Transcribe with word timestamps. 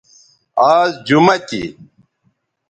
آز 0.73 0.91
جمہ 1.07 1.35
تھی 1.47 1.61